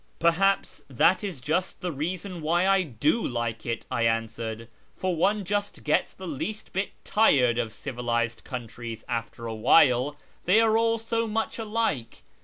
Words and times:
"Perhaps 0.19 0.83
that 0.89 1.23
is 1.23 1.39
just 1.39 1.81
the 1.81 1.91
reason 1.91 2.41
why 2.41 2.67
I 2.67 2.81
do 2.81 3.21
like 3.21 3.67
it," 3.67 3.85
I 3.91 4.01
answered," 4.07 4.67
for 4.97 5.15
one 5.15 5.45
just 5.45 5.83
gets 5.83 6.11
the 6.11 6.25
least 6.25 6.73
bit 6.73 6.93
tired 7.05 7.59
of' 7.59 7.71
civilised 7.71 8.43
countries' 8.43 9.03
after 9.23 9.45
a 9.45 9.53
while: 9.53 10.17
they 10.45 10.59
are 10.59 10.75
all 10.75 10.97
so 10.97 11.27
much 11.27 11.59
alike. 11.59 12.23